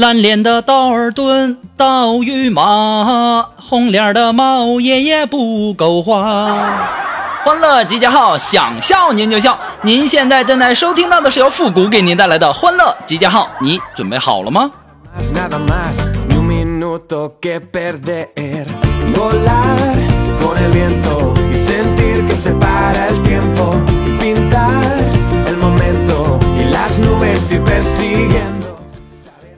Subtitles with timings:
[0.00, 6.56] 蓝脸的道尔顿，刀与马；红脸的毛爷爷不够花。
[7.44, 9.58] 欢乐集结号，想笑您就笑。
[9.82, 14.72] 您现在正在收听到的是由复古给您带来的欢乐集结号，你准备好了吗？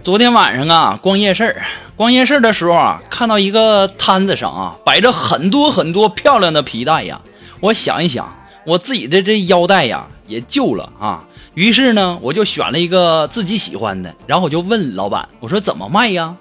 [0.02, 1.62] 昨天晚上啊，逛夜市儿，
[1.94, 7.20] 逛夜市儿的时候啊，看到一个摊子上啊，摆着很多很多漂亮的皮带呀。
[7.60, 8.28] 我想一想，
[8.66, 11.24] 我自己的这腰带呀也旧了啊。
[11.54, 16.34] 于是呢，我就选了一个自己喜欢的，然后我就问老板，我说怎么卖呀？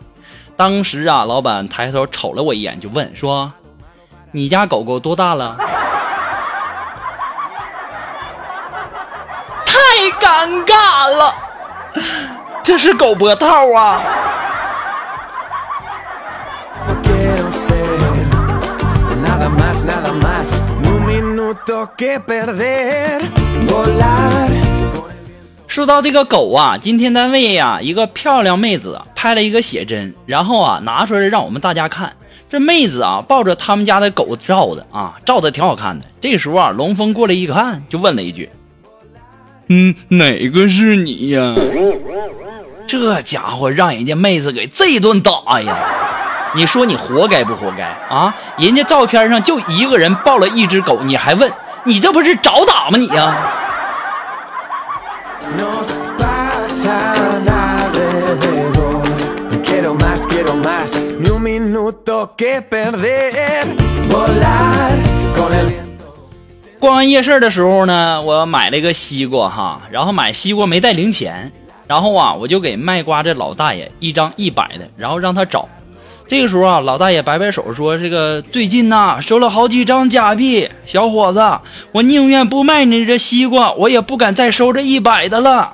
[0.57, 3.53] 当时啊，老板抬头瞅了我一眼，就问说
[4.33, 5.55] ：“你家狗狗多大了？”
[9.67, 9.75] 太
[10.19, 11.35] 尴尬了。
[12.71, 14.01] 这是狗脖套啊！
[25.67, 32.13] 说到这个狗啊，今天单位呀，一个漂亮妹子拍了一个写真，然后啊拿出来让我们大家看。
[32.49, 36.05] 这妹子啊抱着他们家的狗照的啊，照的挺好看的。
[36.21, 38.49] 这时候啊，龙峰过来一看，就问了一句
[39.67, 41.53] ：“嗯，哪个是你呀？”
[42.91, 45.77] 这家伙让人家妹子给这一顿打呀！
[46.53, 48.35] 你说你活该不活该啊？
[48.57, 51.49] 人家照片上就一个人抱了一只狗，你还问？
[51.85, 53.33] 你这不是找打吗你呀？
[66.77, 71.53] 逛完夜市的时候呢，我买了一个西瓜哈，然后买西瓜没带零钱。
[71.91, 75.67] 然后啊，我就给卖瓜这老大爷一张一百的，然后让他找。
[76.25, 81.41] 这个时候啊，老大爷摆摆手说：“这个最近呐，收了好几张假币，小伙子，
[81.91, 85.73] 我宁愿不卖你这西瓜，我也不敢再收这一百的了。”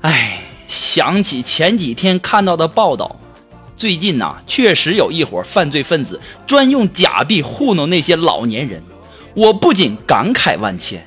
[0.00, 3.16] 哎，想起前几天看到的报道，
[3.76, 8.82] 最近呐，确实有一伙犯罪分子专用假币糊弄那些老年人，
[9.34, 11.06] 我不仅感慨万千。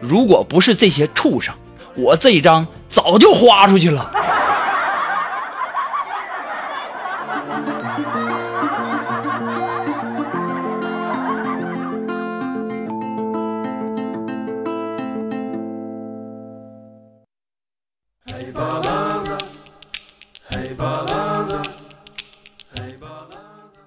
[0.00, 1.54] 如果不是这些畜生，
[1.94, 4.10] 我这张早就花出去了。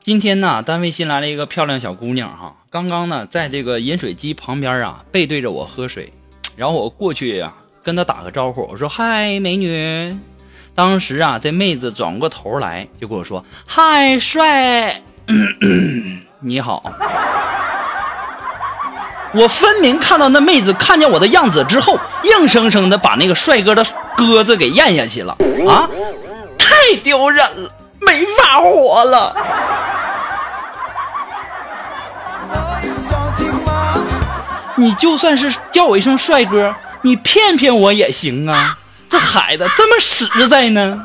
[0.03, 6.11] 今天呢，单位新来了一个漂亮小姑娘哈，刚刚呢，在这个饮水机旁边啊，背对着我喝水，
[6.57, 7.53] 然后我过去呀。
[7.83, 10.15] 跟他打个招呼，我说嗨，美女。
[10.75, 15.01] 当时啊，这妹子转过头来就跟我说嗨，帅，
[16.39, 16.83] 你好。
[19.33, 23.83] 我分明看到那妹子看见我的样子之后，硬生生的把那个帅哥的
[24.15, 25.35] 鸽子给咽下去了
[25.67, 25.89] 啊！
[26.57, 29.35] 太丢人了，没法活了。
[34.75, 36.73] 你就算是叫我一声帅哥。
[37.03, 38.77] 你骗骗我也行啊，
[39.09, 41.01] 这孩子这么实在呢。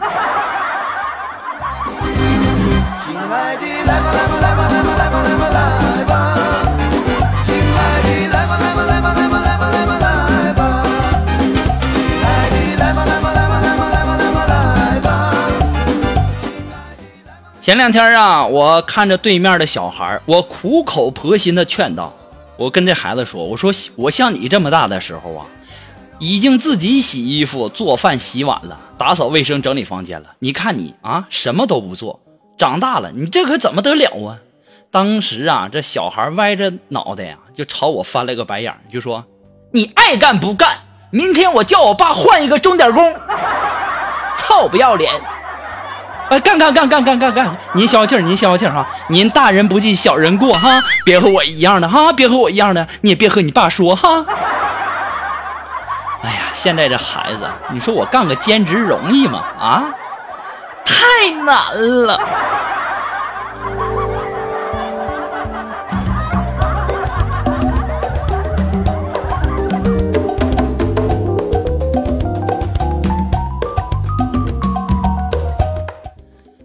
[17.62, 22.14] 前两天啊，我看着对面的小孩，我苦口婆心的劝道
[22.56, 25.46] ：“我跟这孩子说，我说我像你这么大的时候啊。”
[26.18, 30.28] 已经自己洗衣服、做饭、洗碗了，打扫卫生、整理房间了。
[30.38, 32.20] 你看你啊，什么都不做。
[32.56, 34.38] 长大了，你这可怎么得了啊？
[34.90, 39.26] 当时啊，这小孩歪着脑袋呀，就朝我翻了个白眼，就说
[39.72, 40.78] ：“你爱干不干？
[41.10, 43.14] 明天我叫我爸换一个钟点工。
[44.38, 45.12] ”臭不要脸！
[46.30, 47.56] 哎，干干干干干干干！
[47.74, 48.88] 您消消气儿，您消消气儿哈。
[49.08, 54.24] 您大人不计小人过哈，别和我一样的哈，别和我一样的，你也别和你爸说哈。
[56.22, 59.38] 哎呀，现在这孩子，你说我干个兼职容易吗？
[59.58, 59.84] 啊，
[60.84, 61.74] 太难
[62.06, 62.20] 了。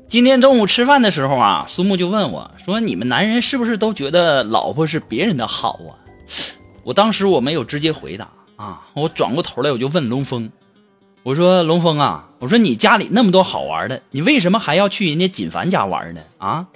[0.10, 5.96] 今天中午吃饭的时候啊，苏木就问我说：“你们男人是不是都觉得老婆是别人的好啊？”
[6.84, 8.28] 我当时我没有直接回答
[8.62, 10.52] 啊，我转过头来我就问龙峰
[11.24, 16.68] ：“我说龙峰啊，我说你家里那么多好玩的，你为什么还要去人家锦凡家玩呢？”啊，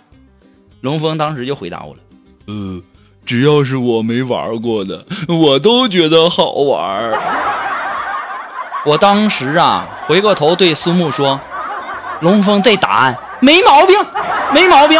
[0.81, 1.99] 龙峰当时就回答我了
[2.47, 2.81] ：“呃，
[3.23, 7.13] 只要是我没玩过的，我都觉得好玩。”
[8.83, 11.39] 我当时啊，回过头对苏木说
[12.21, 13.95] ：“龙峰这答案。”没毛病，
[14.53, 14.99] 没毛病。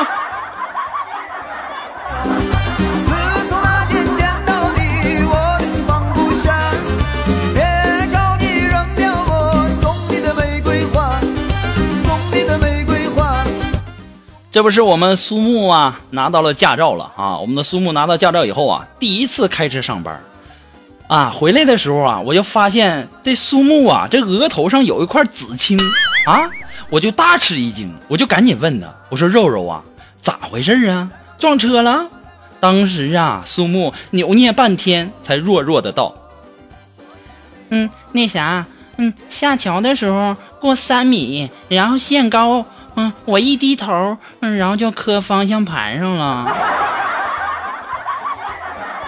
[14.56, 17.38] 这不是我们苏木啊，拿到了驾照了啊！
[17.38, 20.18] 我们的苏木拿到驾照以后啊，第一次开车上班，
[21.08, 25.78] 啊，回来的时候啊，我就发现这苏木啊，这额头上有一块紫青
[26.26, 26.50] 啊。
[26.90, 29.84] 我就大吃一惊，我就赶紧问他：“我说肉肉啊，
[30.22, 31.12] 咋回事啊？
[31.38, 32.08] 撞车了？”
[32.62, 36.16] 当时啊，苏木扭捏半天，才弱弱的道
[37.72, 38.66] ：“嗯，那啥，
[38.96, 42.64] 嗯，下桥的时候过三米，然后限高，
[42.96, 46.46] 嗯，我一低头，嗯，然后就磕方向盘上了。”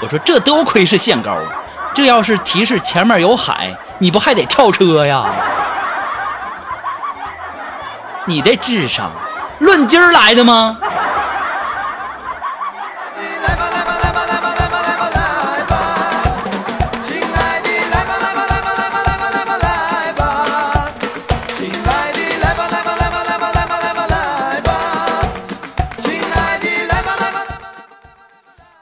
[0.02, 1.38] 我说：“这多亏是限高，
[1.94, 5.26] 这要是提示前面有海，你不还得跳车呀？”
[8.26, 9.10] 你这智商，
[9.60, 10.78] 论斤儿来的吗？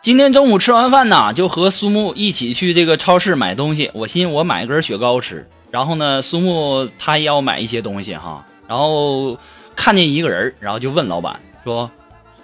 [0.05, 3.89] 今天中午吃完饭呢，就和苏木一起去这个超市买东西。
[3.91, 8.45] 我寻思我买根雪糕吃，然后呢，苏木他也要买一些东西哈。
[8.67, 9.35] 然后
[9.75, 11.89] 看见一个人，然后就问老板说：“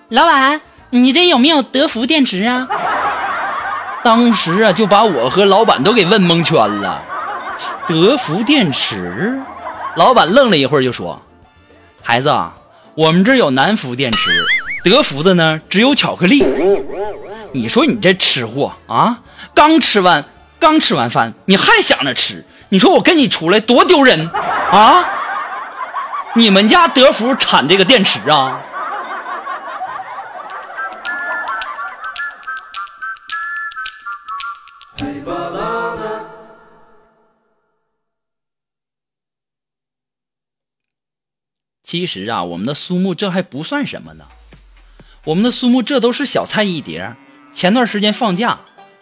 [0.10, 0.60] 老板，
[0.90, 2.68] 你这有没有德芙电池啊？”
[4.04, 7.00] 当时啊，就把我和老板都给问蒙圈了。
[7.88, 9.40] 德芙电池，
[9.96, 11.22] 老板愣了一会儿就说
[12.02, 12.56] ：“孩子啊，
[12.96, 14.32] 我们这有南孚电池，
[14.84, 16.44] 德芙的呢只有巧克力。
[17.54, 19.22] 你说你这吃货啊，
[19.54, 20.26] 刚吃完
[20.60, 22.46] 刚吃完饭，你还想着吃？
[22.70, 25.06] 你说我跟你出来多丢人啊！”
[26.34, 28.62] 你们家德福产这个电池啊？
[41.84, 44.24] 其实啊，我们的苏木这还不算什么呢。
[45.26, 47.14] 我们的苏木这都是小菜一碟。
[47.54, 48.60] 前段时间放假，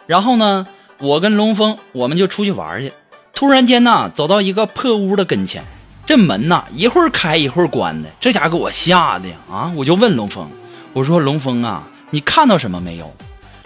[0.07, 0.67] 然后呢，
[0.99, 2.91] 我跟龙峰我们就出去玩去，
[3.33, 5.63] 突然间呢，走到一个破屋的跟前。
[6.05, 9.29] 这门呐，一会儿开一会儿关的，这家给我吓的！
[9.47, 10.49] 啊，我就问龙峰，
[10.91, 13.13] 我说龙峰啊，你看到什么没有？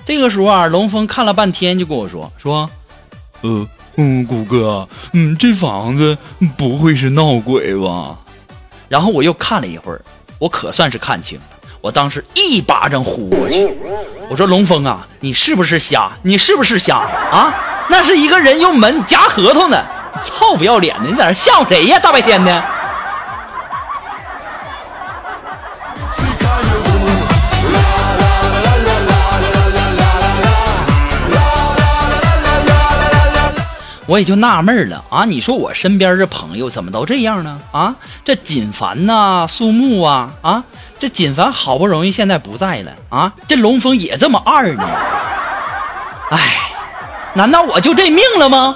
[0.03, 2.69] 这个时候啊，龙峰看了半天，就跟我说说，
[3.43, 3.65] 呃，
[3.95, 6.17] 嗯，谷哥，嗯，这房子
[6.57, 8.19] 不会是闹鬼吧？
[8.89, 10.01] 然后我又看了一会儿，
[10.37, 11.39] 我可算是看清，
[11.83, 13.69] 我当时一巴掌呼过去，
[14.29, 16.09] 我说龙峰啊，你是不是瞎？
[16.21, 16.95] 你是不是瞎
[17.29, 17.53] 啊？
[17.89, 19.83] 那是一个人用门夹核桃呢。
[20.23, 21.99] 臭不要脸的，你在那吓唬谁呀？
[21.99, 22.63] 大白天的！
[34.05, 35.23] 我也就纳闷了啊！
[35.25, 37.59] 你说我身边这朋友怎么都这样呢？
[37.71, 37.95] 啊，
[38.25, 40.63] 这锦凡呐，苏木啊，啊，
[40.99, 44.83] 这锦凡好不容易现在不在了啊，这龙峰也这么二呢？
[46.31, 46.39] 哎，
[47.33, 48.75] 难道我就这命了吗？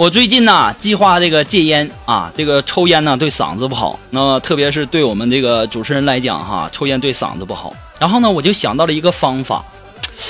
[0.00, 7.74] 我最近呢，计划这个戒烟啊，这个抽烟呢对嗓子不好，那特别是对我们这个主持人来讲哈，抽烟对嗓子不好。
[7.98, 9.62] 然后呢，我就想到了一个方法，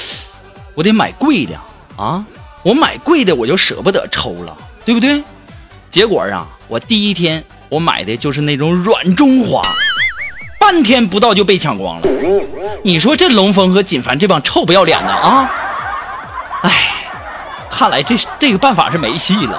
[0.75, 1.55] 我得买贵的
[1.97, 2.25] 啊，
[2.65, 5.23] 我买贵的我就舍不得抽了，对不对？
[5.89, 9.63] 结果啊，我第一天我买的就是那种软中华，
[10.59, 12.09] 半天不到就被抢光了。
[12.83, 15.49] 你说这龙峰和锦凡这帮臭不要脸的啊！
[17.81, 19.59] 看来这这个办法是没戏了。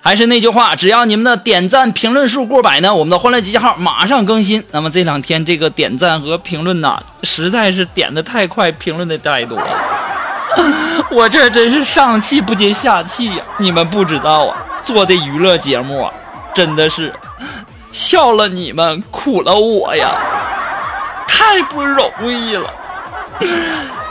[0.00, 4.64] 还是那句话只要你们的点赞评论数过百呢我们的欢乐集结号马上更新。
[4.70, 9.66] 那么这两天这个点赞和评论呐实在是点的太快评论的太多了。
[11.12, 16.10] 我这真是上气不接下气呀你们不知道啊做的娱乐节目啊。
[16.56, 17.12] 真的是
[17.92, 20.14] 笑了你们，苦了我呀，
[21.28, 22.72] 太不容易了，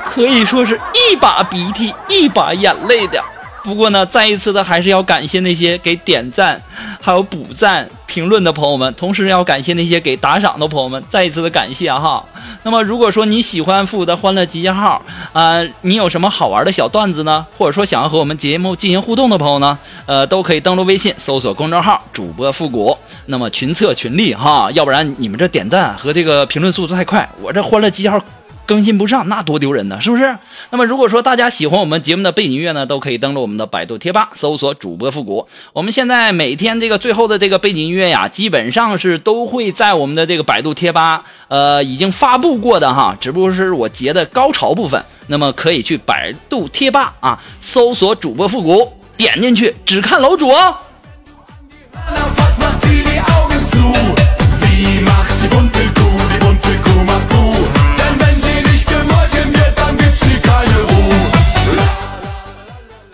[0.06, 3.20] 可以说是一把鼻涕一把眼泪的。
[3.66, 6.62] 不过呢，再一次的还是要感谢那些给点赞、
[7.02, 12.24] 还有补赞、评论的朋友们，同时要感谢那些给打赏的朋友们，再一次的感谢哈。
[12.62, 15.02] 那么，如果说你喜欢复古的欢乐集结号
[15.34, 17.44] 啊，你有什么好玩的小段子呢？
[17.58, 19.78] 或者说想要和我们节目进行互动的朋友呢？
[20.06, 22.96] 呃，都可以登录微信搜索公众号主播复古，
[23.26, 28.24] 那么群策群力哈，要不然你们这点赞和这个评论速度太快，我这欢乐集结号。
[28.66, 30.38] 更新不上，那多丢人呢，是不是？
[30.72, 35.48] 那么如果说大家喜欢我们节目的背景音乐呢，都可以登录我们的百度贴吧，搜索主播复古。
[35.74, 45.04] 我们现在每天这个最后的这个背景音乐呀，基本上是都会在我们的这个百度贴吧，呃，已经发布过的哈，只不过是我截的高潮部分。
[45.28, 50.76] 那么可以去百度贴吧啊，搜索主播复古，点进去只看楼主哦。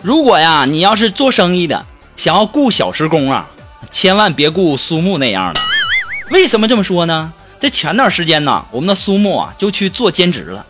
[0.02, 3.46] 如果呀，你要是做生意的，想要雇小时工啊，
[3.88, 5.60] 千万别雇苏木那样的。
[6.30, 7.32] 为什么这么说呢？
[7.60, 10.66] 这前段时间呢，我们的苏木啊就去做兼职了，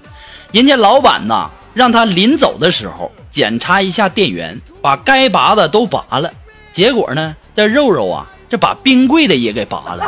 [0.51, 6.31] 人家老板呐让他临走的时候检查一下电源，把该拔的都拔了。
[6.71, 10.07] 结果呢，这肉肉啊，这把冰柜的也给拔了，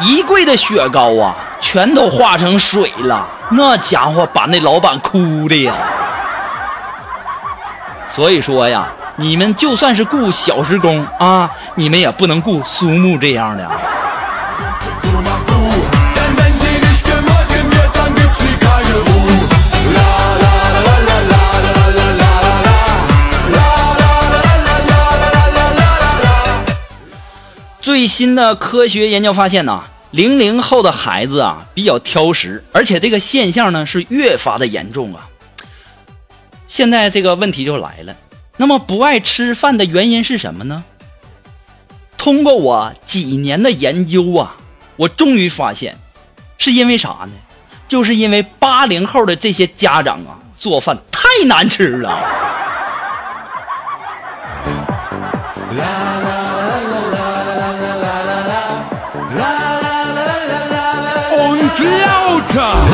[0.00, 3.28] 一柜的雪糕啊，全都化成水了。
[3.52, 5.72] 那家伙把那老板哭的呀！
[8.14, 13.68] 所以说呀，你们就算是雇小时工啊，你们也不能雇苏木这样的。
[27.82, 35.26] 最新的科学研究发现呢，零零后的孩子啊比较挑食，而且这个现象呢是越发的严重啊。
[36.74, 38.16] 现在这个问题就来了，
[38.56, 40.82] 那么不爱吃饭的原因是什么呢？
[42.18, 44.56] 通过我几年的研究啊，
[44.96, 45.96] 我终于发现，
[46.58, 47.30] 是因为啥呢？
[47.86, 52.10] 就是因为八零后的这些家长啊，做饭太难吃了。
[61.38, 62.93] Und lauter.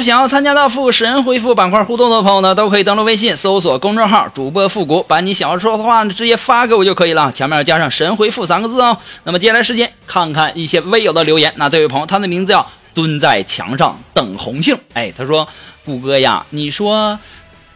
[0.00, 8.98] 想要参加到复神回复板块互动的朋友呢，都可以登录微信搜索公众号主播复古，把你想要说的话直接发给我就可以了，前面加上神回复三个字哦。
[9.24, 11.52] 那么接下来时间看看一些微友的留言。
[11.56, 15.48] 那这位朋友他的名字叫蹲在墙上等红杏，哎，他说
[15.84, 17.18] ：“谷歌呀，你说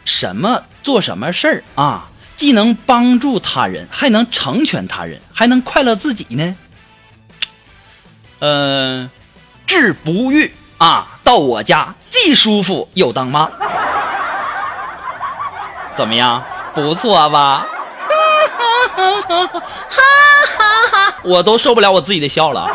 [0.04, 6.56] 什么做什么事儿啊，既能帮助他人，还能成全他人，还能快乐自己呢？”
[8.40, 9.08] 呃，
[9.66, 13.50] 治不育啊，到我家既舒服又当妈，
[15.94, 16.42] 怎么样？
[16.74, 17.66] 不错吧？
[21.22, 22.66] 我都受不了我自己的笑了。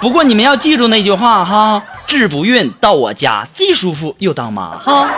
[0.00, 5.08] 不过你们要记住那句话哈，治不孕到我家既舒服又当妈哈。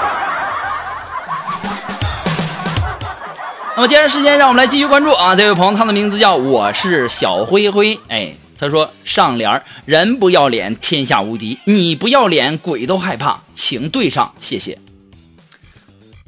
[3.77, 5.37] 那么接着时间，让我们来继续关注啊！
[5.37, 14.79] 这位朋友，他的名字叫我是小灰灰，哎，他说上联人不要脸，天下无敌；你不要脸，鬼都害怕，请对上，谢谢。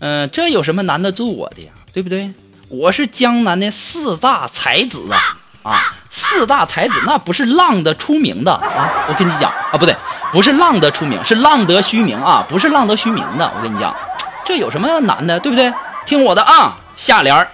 [0.00, 1.72] 嗯、这有什么难得住我的呀？
[1.92, 2.32] 对不对？
[2.68, 5.20] 我是江南的四大才子啊
[5.62, 5.94] 啊！
[6.08, 9.04] 四大才子那不是浪得出名的啊！
[9.10, 9.94] 我跟你讲啊，不对，
[10.32, 13.52] 不是浪得出名，是浪得虚名啊，不是浪得虚名的。
[13.54, 13.94] 我跟你讲，
[14.42, 15.70] 这有什么难的，对不对？
[16.06, 16.78] 听我的啊！
[16.96, 17.46] 下联：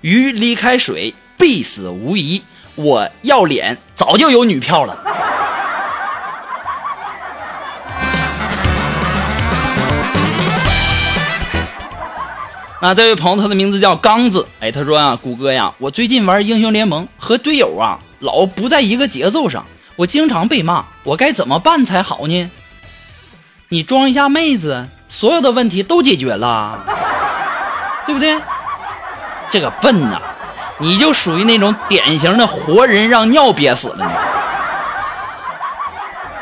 [0.00, 2.42] 鱼离开水必死无疑。
[2.74, 4.96] 我要脸早就有女票了。
[12.80, 14.46] 那这位朋友，他的名字叫刚子。
[14.60, 22.48] 哎，他说啊，谷歌呀，我最近玩英雄联盟和队友啊，老不在一个节奏上，我经常被骂，我该怎么办才好呢？
[23.68, 26.78] 你装一下妹子，所有的问题都解决了，
[28.06, 28.38] 对不对？
[29.50, 30.22] 这个笨呐，
[30.78, 34.10] 你就属于那种典型的活人让尿憋死了。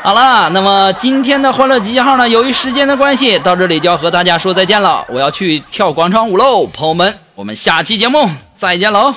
[0.03, 5.03] 好了，那么今天的欢乐集结号呢，由于时间的关系，到这里就要和大家说再见了。
[5.09, 9.13] 我要去跳广场舞喽，朋友们，我们下期节目再见喽，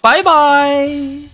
[0.00, 1.29] 拜拜。